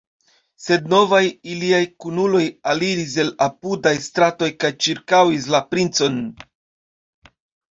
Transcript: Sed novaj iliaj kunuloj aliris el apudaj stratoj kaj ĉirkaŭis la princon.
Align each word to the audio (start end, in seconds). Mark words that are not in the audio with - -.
Sed 0.67 0.87
novaj 0.93 1.19
iliaj 1.55 1.81
kunuloj 2.05 2.41
aliris 2.73 3.13
el 3.25 3.29
apudaj 3.49 3.93
stratoj 4.07 4.49
kaj 4.65 4.73
ĉirkaŭis 4.87 5.47
la 5.57 5.63
princon. 5.75 6.19